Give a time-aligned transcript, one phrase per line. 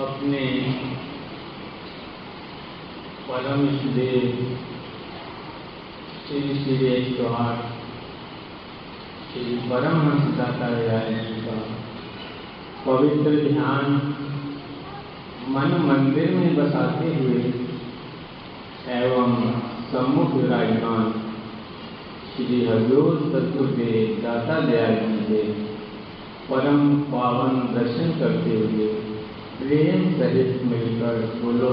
[0.00, 0.44] अपने
[3.28, 3.64] परम
[3.94, 4.38] देव
[6.26, 7.58] श्री श्री आठ
[9.32, 11.56] श्री परमहंस दातात्रेय जी का
[12.86, 14.00] पवित्र ध्यान
[15.48, 17.42] मन मंदिर में बसाते हुए
[18.96, 19.36] एवं
[19.92, 21.12] सम्मुख विराजमान
[22.32, 25.44] श्री हजूर सतगुरुदेव दाता दयाल जी के
[26.50, 29.09] परम पावन दर्शन करते हुए
[29.60, 31.70] प्रेम सहित मिलकर बोलो।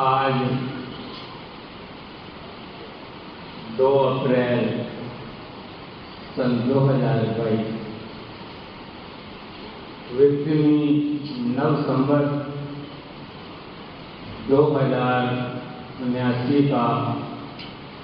[0.00, 0.38] आज
[3.78, 4.64] दो अप्रैल
[6.36, 7.68] सन दो हज़ार बाईस
[10.12, 10.78] विक्रमी
[11.56, 12.28] नव संवत
[14.48, 15.29] दो हज़ार
[16.50, 16.86] उन्यासी का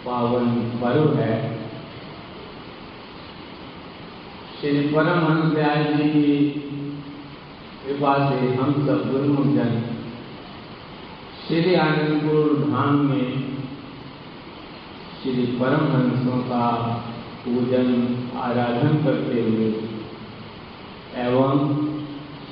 [0.06, 0.48] पावन
[0.82, 1.34] पर्व है।
[4.60, 6.36] श्री परमहंस दयाल जी की
[7.82, 9.82] कृपा से हम सब गुरुमुख जन
[11.48, 13.44] श्री आनंदपुर धाम में
[15.16, 16.66] श्री परमहंसों का
[17.44, 17.90] पूजन,
[18.36, 19.68] आराधन करते हुए
[21.24, 21.60] एवं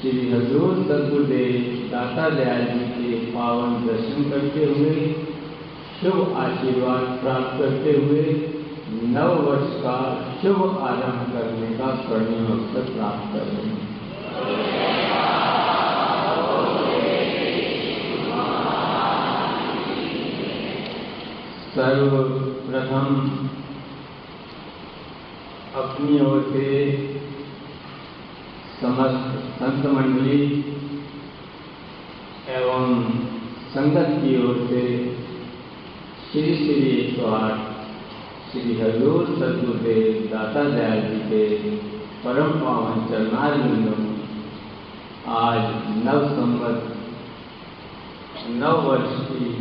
[0.00, 5.23] श्री हजूर सदगुरुदेव दाता दयाल जी के पावन दर्शन करते हुए
[5.94, 8.22] शुभ आशीर्वाद प्राप्त करते हुए
[9.12, 9.96] नव वर्ष का
[10.42, 13.92] शुभ आरंभ करने का स्वर्णिम अवसर प्राप्त कर रहे हैं।
[21.74, 23.06] सर्वप्रथम
[25.76, 26.66] अपनी ओर से
[28.80, 29.24] समस्त
[29.58, 30.42] संत मंडली
[32.48, 33.02] एवं
[33.74, 34.82] संगत की ओर से
[36.34, 37.58] श्री श्री एक सौ आठ
[38.52, 41.42] श्री हजूर सदगुरुदेव दाता दयाल जी के
[42.24, 43.94] परम पावन चरणारिंदों
[45.34, 45.60] आज
[46.06, 46.90] नव संवत
[48.56, 49.52] नव वर्ष की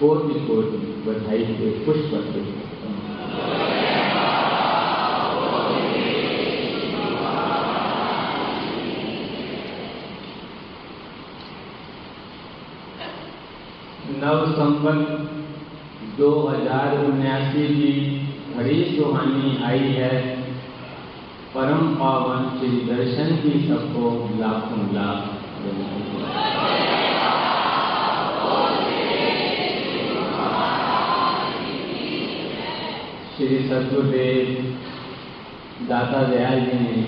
[0.00, 2.16] कोटि कोटि बधाई के पुष्प
[14.24, 15.42] नव संवत
[16.18, 17.92] दो हज़ार उन्यासी की
[18.56, 20.10] बड़ी सुहानी आई है।
[21.54, 25.32] परम पावन श्री दर्शन की सबको लाखों लाख
[33.36, 34.44] श्री सदगुरुदेव
[35.88, 37.00] दाता दयाल जी ने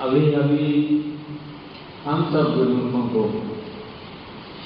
[0.00, 0.68] अभी अभी
[2.04, 3.24] हम सब गुरुमुखों को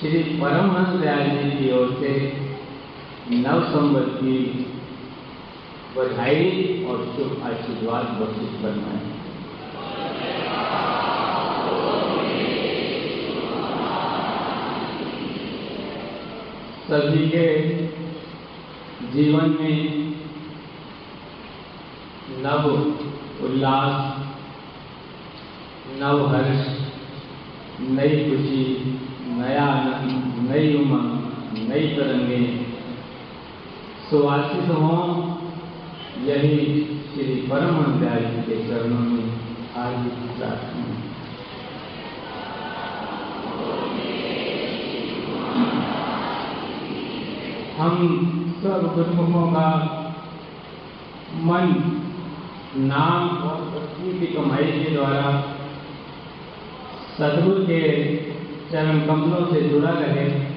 [0.01, 2.13] श्री परमहंस दयाल जी की ओर से
[3.31, 4.37] नव संवत की
[5.97, 9.17] बधाई और शुभ आशीर्वाद बख्शित करना है।
[16.87, 17.47] सभी के
[19.13, 20.15] जीवन में
[22.39, 22.71] नव
[23.45, 24.25] उल्लास,
[26.01, 26.67] नव हर्ष,
[27.81, 28.65] नई खुशी,
[29.37, 32.68] नया आनंद, नई उमंग, नई तरंगे
[34.11, 35.01] सुवासित हों
[36.27, 39.33] यही श्री परम दयाल जी के चरणों में
[39.77, 40.07] आज
[40.39, 40.87] प्रार्थना
[47.79, 48.01] हम
[48.63, 49.69] सब गुरुमुखों का
[51.41, 51.75] मन,
[52.77, 55.55] नाम और भक्ति की कमाई के द्वारा
[57.19, 57.83] सदगुरु के
[58.73, 60.48] चरण कमलों से जुड़ा रहे।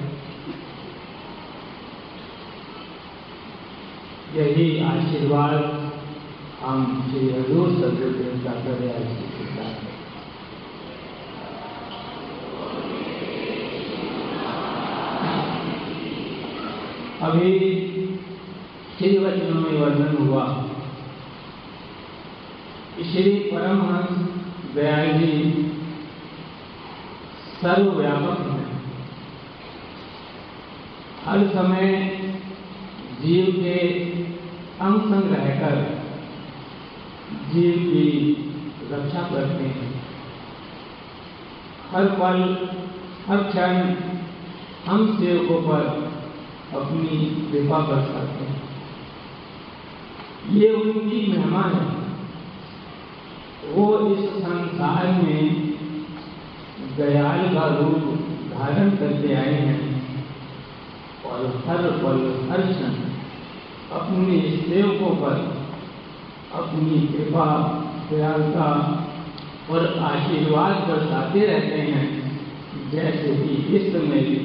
[4.34, 5.54] यही आशीर्वाद
[6.60, 9.90] हम श्री हजूर सदगुरु के साथ
[17.22, 17.50] अभी
[18.98, 20.46] श्री वचनों में वर्णन हुआ।
[23.12, 24.16] श्री परमहंस
[24.74, 25.62] दयाल जी
[27.60, 28.82] सर्वव्यापक हैं।
[31.24, 31.86] हर समय
[33.22, 34.21] जीव के
[34.82, 36.02] अंग संग रहकर
[37.52, 38.06] जीव की
[38.92, 40.04] रक्षा करते हैं।
[41.92, 42.40] हर पल,
[43.28, 43.94] हर क्षण
[44.86, 45.84] हम सेवकों पर
[46.78, 47.08] अपनी
[47.52, 48.62] कृपा कर सकते हैं।
[50.50, 51.86] ये उनकी महिमा है।
[53.72, 55.72] वो इस संसार में
[56.96, 58.18] दयाल का रूप
[58.52, 59.80] धारण करके आए हैं
[61.26, 63.11] और हर पल, हर क्षण
[63.92, 65.36] अपने सेवकों पर
[66.54, 67.46] अपनी कृपा
[68.10, 68.68] दयालुता
[69.70, 72.06] और आशीर्वाद बरसाते रहते हैं।
[72.90, 74.36] जैसे कि इस समय भी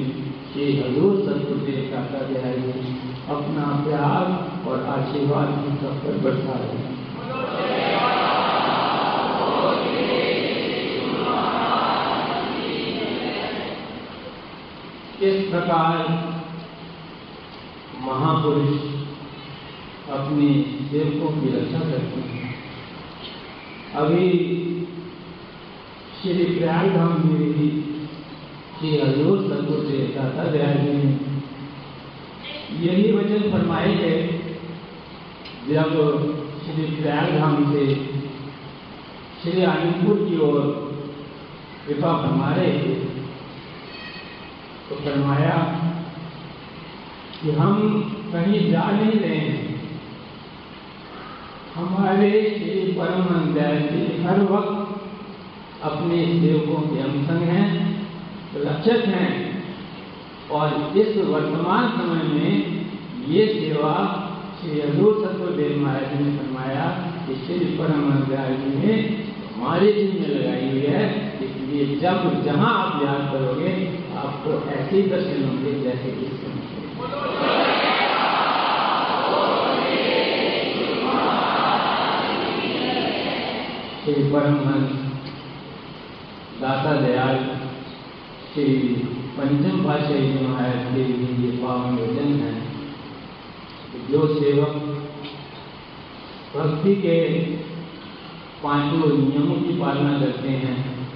[0.52, 2.86] श्री हजूर सतगुरुदेव का बिहारी
[3.30, 6.96] अपना प्यार और आशीर्वाद हम सब पर बरसा रहे
[15.28, 15.96] इस प्रकार
[18.00, 18.97] महापुरुष
[20.10, 20.48] अपने
[20.90, 22.54] सेवकों की रक्षा करते हैं।
[23.94, 24.28] अभी
[26.20, 27.44] श्री प्रयाग धाम में
[28.78, 30.96] श्री हजूर सतगुरुदेव दाता दयाल ने
[32.80, 34.14] यही वचन फरमाए थे,
[35.68, 35.90] जब
[36.64, 37.84] श्री प्रयाग धाम से
[39.42, 40.60] श्री आनंदपुर की ओर
[41.86, 42.94] कृपा फरमा रहे थे
[44.88, 45.56] तो फरमाया
[47.40, 47.74] कि हम
[48.32, 49.67] कहीं जा नहीं रहे हैं।
[51.78, 57.66] हमारे श्री परम दयाल जी हर वक्त अपने सेवकों के हम संग हैं
[58.56, 59.28] रक्षक हैं
[60.50, 62.54] और इस वर्तमान समय में
[63.28, 63.92] ये सेवा
[64.60, 66.88] श्री हजूर सतुदेव महाराज ने फरमाया
[67.26, 68.98] कि श्री परम दयाल जी ने
[69.54, 71.06] हमारे जी में लगाई हुई है,
[71.44, 73.72] इसलिए जब जहाँ आप याद करोगे,
[74.24, 77.67] आपको ऐसे दर्शन होंगे जैसे इस समय
[84.08, 84.90] श्री परमहंस,
[86.60, 87.36] दाता दयाल,
[88.54, 88.78] श्री
[89.38, 92.62] पंचम पाशाही जी महाराज के लिए ये पावन वचन है।
[94.10, 94.68] जो सेवक
[96.56, 97.40] भक्ति के
[98.62, 101.06] पाँचों नियमों की पालना करते हैं,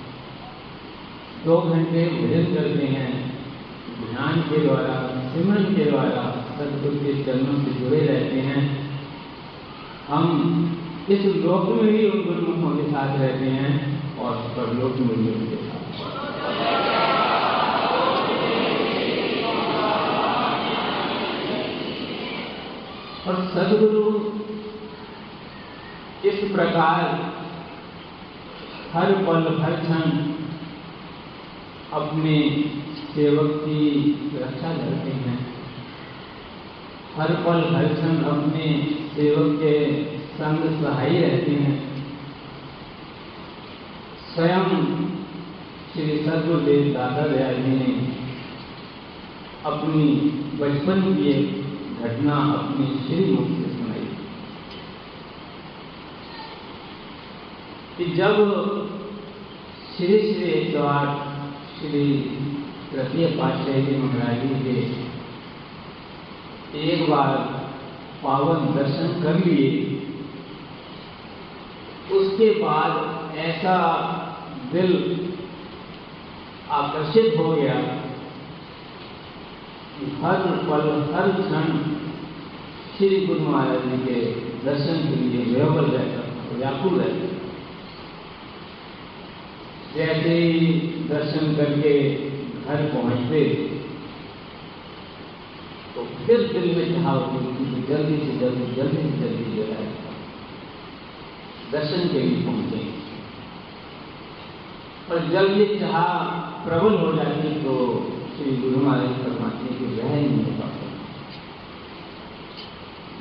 [1.44, 3.40] दो घंटे भजन करते हैं,
[4.10, 8.90] ध्यान के द्वारा, सिमरन के द्वारा, सदगुरु के चरणों से जुड़े रहते हैं।
[10.08, 10.68] हम
[11.10, 15.56] इस लोक में भी उन गुरुमुखों के साथ रहते हैं और परलोक में भी उनके
[15.56, 15.82] साथ।
[23.28, 24.04] और सदगुरु
[26.28, 27.02] इस प्रकार
[28.92, 30.10] हर पल हर क्षण
[31.92, 32.64] अपने
[33.14, 35.38] सेवक की रक्षा करते हैं।
[37.16, 38.66] हर पल हर क्षण अपने
[39.16, 42.06] सेवक के संग सहाय रहते हैं।
[44.34, 44.64] स्वयं
[45.92, 48.12] श्री सदगुरुदेव दादा दयाल ने
[49.66, 50.04] अपनी
[50.58, 51.62] बचपन की एक
[52.00, 54.08] घटना अपनी श्री मुख से सुनाई।
[57.98, 58.36] कि जब
[59.96, 61.32] श्री श्री बार
[61.80, 62.18] श्री
[62.92, 64.72] तृतीय पातशाह जी महाराज जी
[66.72, 67.36] के एक बार
[68.24, 70.01] पावन दर्शन कर लिए
[72.10, 73.76] उसके बाद ऐसा
[74.72, 74.92] दिल
[76.70, 77.74] आकर्षित हो गया
[79.94, 81.66] कि हर पल, हर क्षण
[82.96, 84.20] श्री गुरु महाराज जी के
[84.64, 87.32] दर्शन के लिए व्याकुल रहता व्याकुल रहता
[89.96, 90.66] जैसे ही
[91.08, 91.94] दर्शन करके
[92.64, 93.44] घर पहुँचते
[95.94, 97.16] तो फिर दिल में चाह
[97.88, 100.11] जल्दी से जल्दी जल्दी से जल्दी जो है
[101.72, 102.80] दर्शन के लिए पहुँचे
[105.10, 105.96] और जब ये चाह
[106.64, 107.74] प्रबल हो जाती तो
[108.36, 110.90] श्री गुरु महाराज फरमाते कि वह ही नहीं पाते।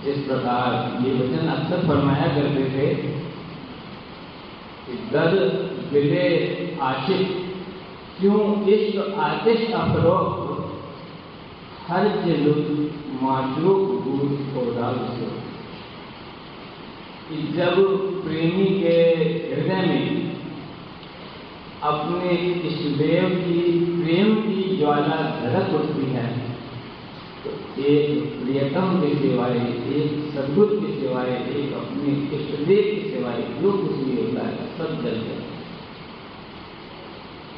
[0.04, 0.68] जिस प्रकार
[1.06, 2.88] ये वचन अक्सर फरमाया करते थे
[4.86, 5.36] कि दर
[5.92, 6.28] विले
[6.82, 7.28] आशिक
[8.20, 10.32] क्यों इश्क आतिश अफरोक
[11.88, 12.66] हर जिलुत
[13.22, 15.41] माशरूक गुरु कोदाल से।
[17.32, 17.76] कि जब
[18.24, 18.96] प्रेमी के
[19.50, 20.08] हृदय में
[21.84, 22.32] अपने
[22.70, 23.62] इष्टदेव की,
[24.02, 26.26] प्रेम की ज्वाला धड़क उठती है
[27.44, 27.50] तो
[27.84, 28.10] एक
[28.40, 29.56] प्रियतम के सिवाय,
[29.92, 34.90] एक सदगुरु के सिवाय, एक अपने इष्टदेव के सिवाय जो कुछ भी होता है, सब
[35.04, 35.50] जल जाता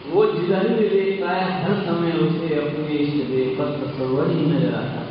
[0.06, 5.00] वो जिधर भी देखता है, हर समय उसे अपने इष्टदेव का तस्वर ही नज़र आता
[5.00, 5.03] है।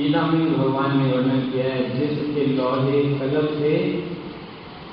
[0.00, 3.74] ईलामी भगवान ने वर्णन किया है, जिसके लौहे कलम से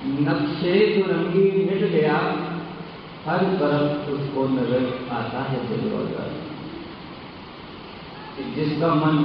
[0.06, 0.74] नक्शे
[1.08, 2.18] रंगी मिट गया,
[3.26, 6.36] हर तरफ़ उसको नज़र आता है दिलवर
[8.56, 9.24] जिसका मन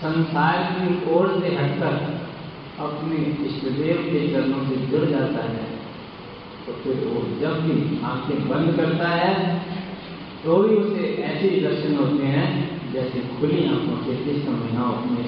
[0.00, 1.94] संसार की ओर से हटकर
[2.78, 5.64] अपने इष्टदेव के चरणों से जुड़ जाता है
[6.66, 9.58] तो फिर वो जब भी आँखें बंद करता है
[10.44, 15.20] तो भी उसे ऐसे दर्शन होते हैं जैसे खुली आँखों से इस समय हम अपने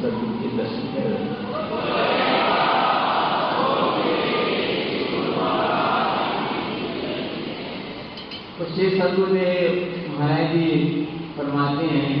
[0.00, 1.32] सदगुरु के दर्शन कर रहे हैं।
[8.58, 10.68] तो श्री सदगुरुदेव महाराज जी
[11.36, 12.14] फरमाते हैं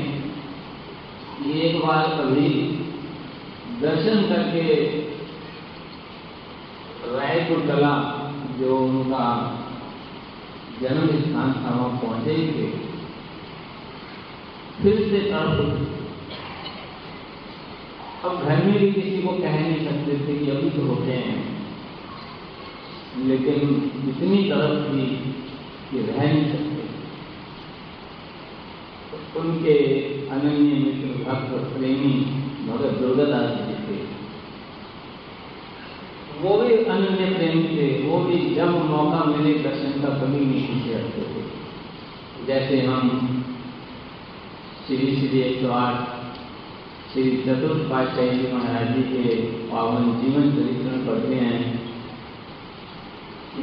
[1.38, 2.50] कि एक बार कभी
[3.80, 4.66] दर्शन करके
[7.14, 7.94] रायपुर कला,
[8.60, 9.26] जो उनका
[10.82, 12.87] जन्म स्थान था, वहाँ पहुँचे ही थे।
[14.82, 15.20] फिर से
[15.60, 15.98] उठे
[18.24, 21.58] अब घर में भी किसी को कह नहीं सकते थे कि अभी तो होते हैं।
[23.18, 23.60] लेकिन
[24.08, 25.06] इतनी तरफ़ थी
[25.90, 26.78] कि रह नहीं सकते।
[29.40, 29.74] उनके
[30.28, 32.12] अनन्य मित्र भक्त प्रेमी
[32.68, 33.98] भगत दुर्गादास जी थे
[36.40, 41.22] वो भी अनन्य प्रेमी थे। वो भी जब मौका मिले दर्शन का कभी नहीं रखते
[41.22, 41.42] थे।
[42.46, 43.27] जैसे हम
[44.88, 45.96] श्री श्री एक सौ आठ
[47.12, 49.32] श्री चतुर्थ पातशाही जी महाराज जी के
[49.70, 51.58] पावन जीवन चरित्र में पढ़ते हैं।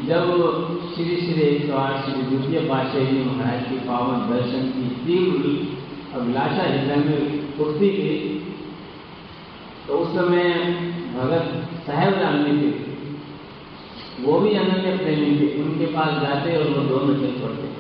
[0.10, 0.28] जब
[0.92, 5.54] श्री श्री एक सौ आठ श्री द्वितीय पातशाही जी महाराज के पावन दर्शन की तीव्र
[6.20, 8.12] अभिलाषा हृदय में उठती थी
[9.88, 10.46] तो उस समय
[11.16, 11.48] भगत
[11.88, 12.70] साहेब राम थे।
[14.24, 17.74] वो भी अनन्य प्रेमी थे। उनके पास जाते और वो दोनों चल पड़ते।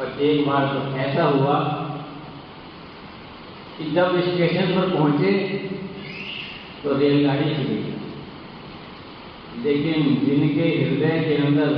[0.00, 1.58] और एक बार तो ऐसा हुआ
[3.78, 5.32] कि जब स्टेशन पर पहुँचे
[6.82, 7.78] तो रेलगाड़ी चली
[9.64, 11.70] लेकिन जिनके हृदय के अंदर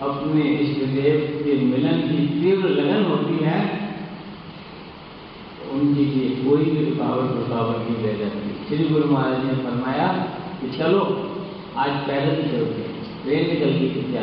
[0.00, 3.60] अपने इष्ट देव के मिलन की तीव्र लगन होती है
[5.72, 10.06] उनके लिए कोई भी रुकावट रुकावट नहीं रह जाती। श्री गुरु महाराज ने फरमाया
[10.60, 11.00] कि चलो,
[11.76, 12.82] आज पैदल ही चलते
[13.22, 14.22] ट्रेन निकल थी, क्या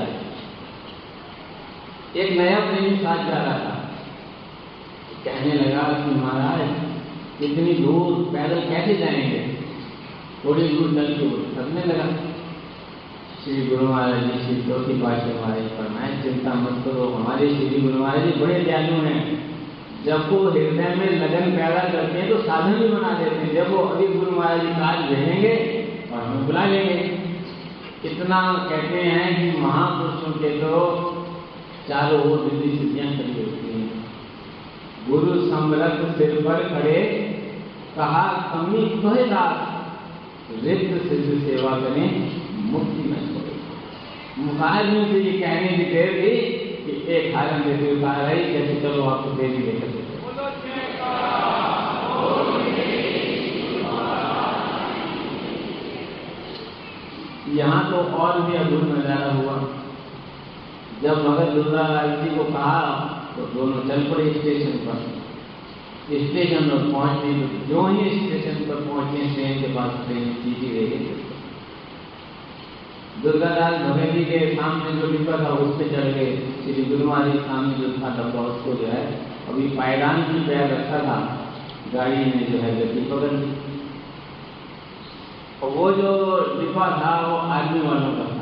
[2.16, 3.90] एक नया प्रेमी साथ जा रहा था।
[5.26, 6.62] कहने लगा कि महाराज,
[7.44, 9.56] इतनी दूर पैदल कैसे जाएँगे?
[10.46, 12.06] थोड़ी दूर चल के थकने लगा।
[13.44, 18.00] श्री गुरु महाराज जी, श्री चौथी पातशाह महाराज फरमाए चिंता मत करो, हमारे श्री गुरु
[18.00, 19.46] महाराज जी बड़े दयालु हैं।
[20.06, 23.72] जब वो हृदय में लगन पैदा करते हैं तो साधन भी बना देते हैं। जब
[23.72, 25.54] वो अभी गुरु महाराज जी काज रहेंगे
[26.14, 27.20] और हमें बुला लेंगे।
[28.06, 31.12] इतना कहते हैं कि महापुरुषों के तो
[31.90, 33.88] चारों ओर दिल्ली सिद्धियाँ खड़ी होती हैं?
[35.10, 37.00] गुरु समरथ सिर पर खड़े
[37.96, 38.24] कहा,
[38.54, 39.24] कमी कहे
[40.64, 42.08] रिक्त सिद्ध सेवा करें,
[42.72, 43.54] मुक्ति न छोड़े।
[44.38, 46.34] मुखाज में से ये कहने की देर थी
[46.86, 49.94] कि एक हारन देते कहा रही कैसे चलो आपको देवी लेकर
[57.56, 59.54] यहाँ तो और भी अद्भुत नज़ारा हुआ।
[61.04, 62.80] जब भगत दुर्गालाल जी को कहा
[63.36, 64.98] तो दोनों चल पड़े स्टेशन पर।
[66.24, 70.26] स्टेशन पर पहुँचने तो जो ही स्टेशन पर पहुँचे ट्रेन के पास ट्रेन
[70.74, 71.24] रह गई
[73.24, 76.32] दुर्गादास भगत जी के सामने जो डिब्बा था, उस पर चढ़ गए।
[76.64, 79.04] श्री गुरु महाराज सामने जो था डब्बा उसको जो है,
[79.50, 81.18] अभी पायदान की पैर रखा था,
[81.94, 83.36] गाड़ी में जो है गति पकड़
[85.62, 86.12] और वो जो
[86.60, 88.35] डिब्बा था, वो आर्मी वालों का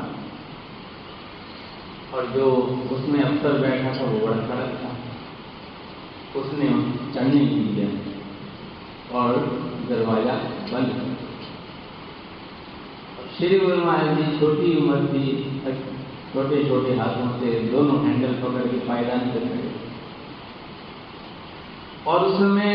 [2.14, 2.46] और जो
[2.92, 4.90] उसमें अफसर बैठा था वो बड़ा खड़क था।
[6.40, 6.68] उसने
[7.16, 7.88] चढ़ने नहीं दिया
[9.20, 9.36] और
[9.90, 10.36] दरवाज़ा
[10.72, 11.12] बंद कर
[13.38, 15.22] श्री गुरु महाराज जी छोटी उम्र की
[16.34, 19.72] छोटे छोटे हाथों से दोनों हैंडल पकड़ के पायदान पे खड़े।
[22.08, 22.70] और उस समय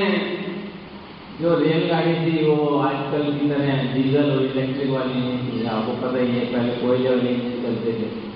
[1.40, 6.18] जो रेलगाड़ी थी, वो आजकल की तरह डीजल और इलेक्ट्रिक वाली नहीं थी। आपको पता
[6.18, 8.27] ही है, पहले कोयले वाले नहीं चलते थे।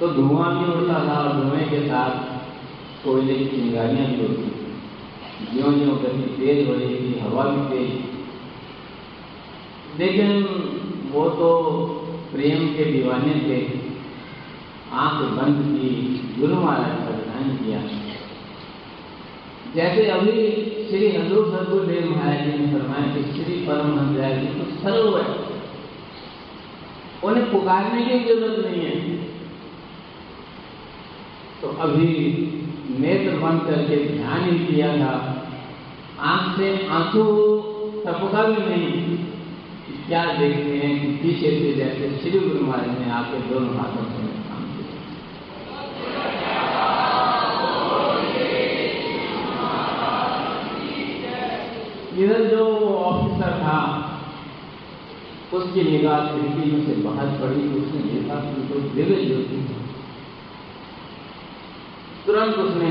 [0.00, 2.12] तो धुआँ भी उड़ता था और धुएँ के साथ
[3.04, 4.50] कोयले की चिंगारियाँ भी थी।
[5.52, 7.90] ज्यो ज्यो गति तेज हो रही थी, हवा भी तेज
[10.00, 10.28] लेकिन
[11.12, 11.48] वो तो
[12.32, 13.60] प्रेम के दीवाने थे।
[14.94, 15.88] आँख बंद की
[16.38, 17.80] गुरु महाराज का ध्यान किया।
[19.74, 20.36] जैसे अभी
[20.90, 25.12] श्री हजूर सदगुरुदेव महाराज जी ने फरमाया कि श्री परम हंसराय जी तो सर्व
[27.28, 28.94] उन्हें पुकारने की ज़रूरत नहीं है।
[31.62, 32.06] तो अभी
[33.00, 35.12] नेत्र बंद करके ध्यान ही किया था।
[36.20, 37.24] आँख से आँसू
[38.06, 39.16] टपका भी नहीं।
[40.06, 44.28] क्या देखते हैं कि पीछे से जैसे श्री गुरु महाराज ने आपके दोनों हाथों से
[52.22, 52.64] इधर जो
[52.96, 53.76] ऑफिसर था,
[55.52, 59.79] उसकी निगाह खिड़की से बाहर पड़ी, उसने देखा कि कोई दिव्य ज्योति
[62.30, 62.90] तुरंत उसने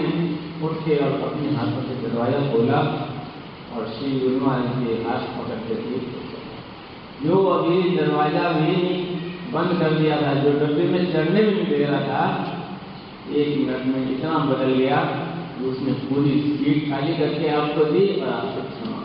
[0.67, 2.79] उठ के और अपने हाथों से दरवाज़ा खोला
[3.74, 6.01] और श्री महाराज के हाथ पकड़ के दूर
[7.22, 8.75] जो अभी दरवाज़ा भी
[9.53, 12.22] बंद कर दिया था, जो डब्बे में चढ़ने भी नहीं दे रहा था,
[13.31, 15.00] एक मिनट में इतना बदल गया
[15.55, 19.01] कि उसने पूरी सीट खाली करके आपको दी और आपको क्षमा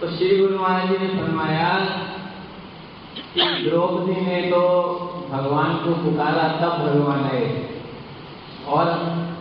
[0.00, 1.70] तो श्री गुरु महाराज जी ने फरमाया
[3.34, 4.62] कि द्रौपदी ने तो
[5.30, 7.46] भगवान को पुकारा, तब भगवान आए।
[8.68, 8.86] और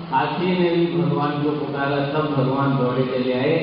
[0.09, 3.55] हाथी ने भी भगवान को पुकारा, तब भगवान दौड़े चले आए।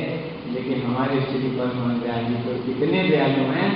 [0.52, 1.92] लेकिन हमारे श्री परमान
[2.24, 3.68] जी तो कितने दयालु हैं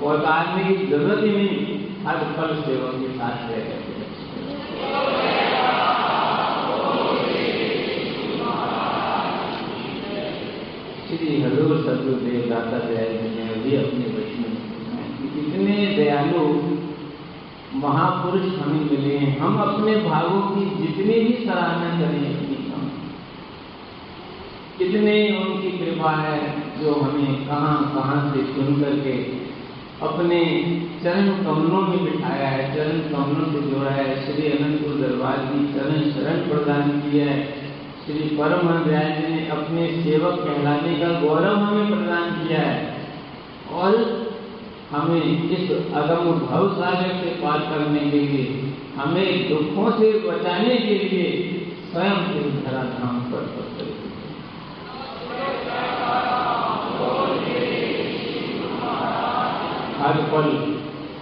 [0.00, 3.94] पहुँचाने की ज़रूरत ही नहीं, हर फल सेवक के साथ रह करके
[11.08, 14.26] श्री हजूर सदगुरुदेव दाता दयाल जी ने भी अपने में
[15.40, 16.42] इतने दयालु
[17.76, 22.88] महापुरुष हमें मिले हैं। हम अपने भागों की जितनी भी सराहना करें इतनी कम।
[24.78, 29.12] कितने उनकी कृपा है जो हमें कहाँ कहाँ से चुन करके
[30.02, 30.40] अपने
[31.02, 36.10] चरण कमलों में बिठाया है, चरण कमलों से जोड़ा है। श्री अनंतपुर दरबार की चरण
[36.10, 37.46] शरण प्रदान किया है।
[38.06, 42.96] श्री परम दयाल जी ने अपने सेवक कहलाने का गौरव हमें प्रदान किया है।
[43.72, 44.25] और
[44.90, 50.98] हमें इस अगम भव सागर से पार करने के लिए, हमें दुखों से बचाने के
[50.98, 51.30] लिए
[51.92, 53.54] स्वयं से धरा धाम पर
[59.98, 60.48] हर पल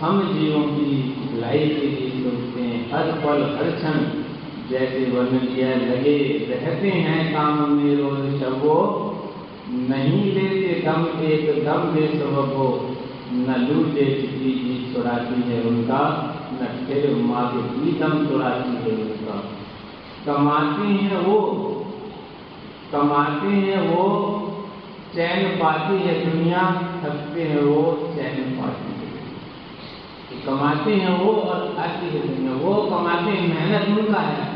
[0.00, 0.86] हम जीवों की
[1.18, 3.98] भलाई के लिए सोचते हैं। हर पल, हर क्षण
[4.70, 6.16] जैसे वर्णन किया, लगे
[6.50, 8.76] रहते हैं काम में रोज सबो
[9.68, 12.66] नहीं लेते दम, एक दम दे सबको
[13.32, 19.52] न लूटे किसी की छुड़ाती है उनका, न फिर माँ के प्रीतम छुड़ाती है उनका।
[20.26, 21.40] कमाते हैं वो,
[22.92, 24.30] कमाते हैं वो,
[25.14, 29.04] चैन पाती है दुनिया, थकते हैं वो, चैन पाती है।
[30.46, 34.54] कमाते हैं वो और खाती है दुनिया, वो कमाते हैं मेहनत उनका है।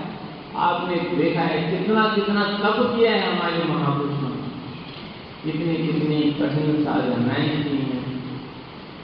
[0.57, 4.49] आपने देखा है कितना कितना तप किया है हमारे महापुरुषों ने।
[5.45, 7.98] कितनी कितनी कठिन साधनाएँ की हैं।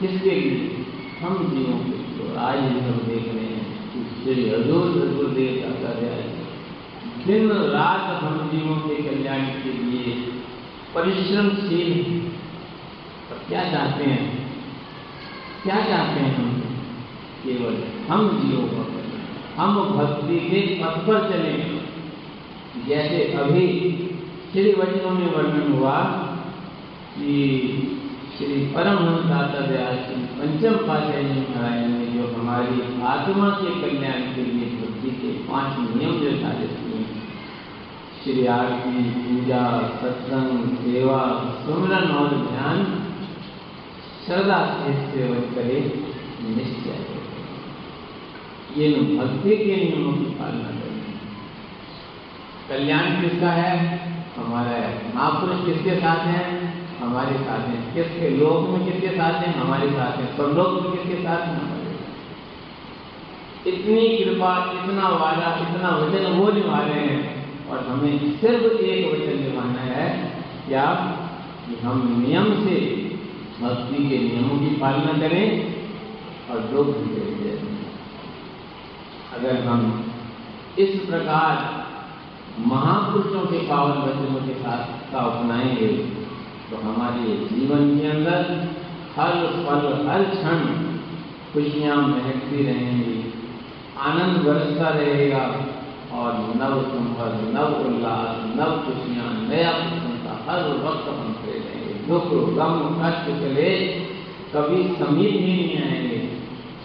[0.00, 0.86] किसके लिए?
[1.22, 3.92] हम जीवों के तो आज हम देख रहे हैं
[4.24, 5.94] श्री हजूर हजूर देव का
[7.26, 10.14] दिन रात हम जीवों के कल्याण के लिए
[10.94, 12.20] परिश्रमशील
[13.32, 14.48] और क्या चाहते हैं?
[15.62, 16.60] क्या चाहते हैं हम?
[17.44, 18.94] केवल हम जीवों को
[19.62, 21.74] हम भक्ति के पथ पर चले
[22.88, 23.90] जैसे अभी
[24.52, 26.00] श्री वचनों में वर्णन हुआ
[27.16, 27.40] कि
[28.38, 34.42] श्री परमहंस दाता दयाल सिंह पंचम पातशाही नारायण ने जो हमारी आत्मा के कल्याण के
[34.44, 37.04] लिए भक्ति के पाँच नियम जो निर्धारित किए
[38.24, 43.08] श्री आरती, पूजा, सत्संग, सेवा, सुमरन और ध्यान,
[44.26, 46.04] श्रद्धा से सेवन करे,
[46.42, 47.14] निश्चय।
[48.80, 51.04] ये भक्ति के नियमों की पालना करें
[52.68, 53.98] कल्याण किसका है?
[54.36, 54.78] हमारा
[55.14, 56.63] महापुरुष किसके साथ हैं?
[57.04, 58.30] हमारे साथ हैं। किसके?
[58.30, 59.54] लोक में किसके साथ हैं?
[59.54, 61.84] हमारे साथ हैं। लोग में किसके साथ हैं?
[63.66, 67.34] इतनी कृपा, इतना वादा, इतना वचन वो निभा रहे हैं।
[67.70, 70.32] और हमें सिर्फ़ एक वचन निभाना है
[70.68, 70.86] क्या
[71.66, 72.76] कि हम नियम से
[73.60, 75.74] भक्ति के नियमों की पालना करें
[76.50, 77.24] और दो घंटे
[79.34, 80.04] अगर हम
[80.78, 81.84] इस प्रकार
[82.58, 85.86] महापुरुषों के पावन वचनों के साथ का अपनाएँगे
[86.70, 88.68] तो हमारे जीवन के अंदर
[89.16, 90.58] हर पल, हर क्षण
[91.52, 93.34] खुशियाँ महकती रहेंगी,
[93.98, 95.66] आनंद बरसता रहेगा
[96.12, 101.04] और नव संभव नव उल्लास, नव खुशियाँ, नया प्रसन्नता हर वक्त
[101.42, 103.88] करे रहेंगे। दुख, गम, कष्ट चले
[104.54, 106.18] कभी समीप ही नहीं आएँगे।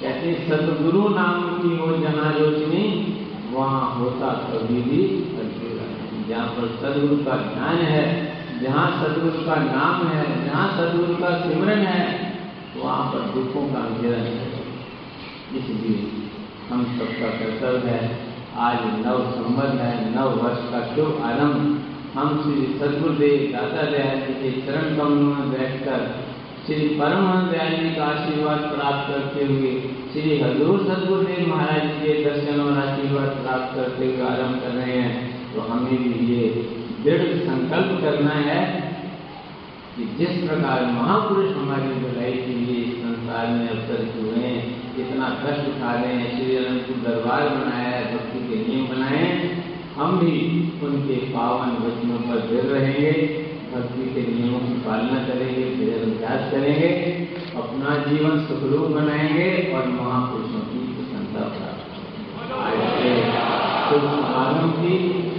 [0.02, 2.86] कहते सदगुरु नाम की वो जहाँ रोशनी,
[3.52, 5.26] वहाँ होता कभी भी
[6.30, 8.29] जहाँ पर सदगुरु का ज्ञान है
[8.62, 12.02] जहाँ सदगुरु का नाम है, जहाँ सदगुरु का सिमरन है,
[12.78, 14.48] वहाँ पर दुखों का अंधेरा है।
[15.56, 16.00] इसलिए
[16.72, 18.10] हम सबका कर्तव्य है,
[18.58, 21.86] आज नव संबंध है, नव वर्ष का शुभ आरंभ।
[22.18, 26.06] हम श्री सदगुरुदेव दादा दयाल जी के चरण कमलों में बैठकर
[26.68, 29.72] श्री परमहंस दयाल जी का आशीर्वाद प्राप्त करते हुए,
[30.14, 34.98] श्री हजूर सदगुरुदेव महाराज जी के दर्शन और आशीर्वाद प्राप्त करते हुए आरंभ कर रहे
[34.98, 36.44] हैं। तो हमें भी ये
[37.04, 38.62] दृढ़ संकल्प करना है
[39.96, 44.50] कि जिस प्रकार महापुरुष हमारी भलाई के लिए इस संसार में अवसर हुए
[45.04, 49.24] इतना कष्ट उठा रहे हैं श्री अनंतपुर दरबार बनाया है भक्ति के नियम बनाए,
[49.96, 50.34] हम भी
[50.84, 53.12] उनके पावन वचनों पर दृढ़ रहेंगे,
[53.76, 56.90] भक्ति के नियमों की पालना करेंगे फिर अभ्यास करेंगे,
[57.56, 61.90] अपना जीवन सुखरूप बनाएँगे और महापुरुषों की प्रसन्नता प्राप्त
[64.36, 65.39] आज